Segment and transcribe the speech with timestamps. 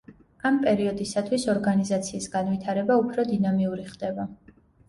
[0.49, 4.31] ამ პერიოდისათვის ორგანიზაციის განვითარება უფრო დინამიური ხდება.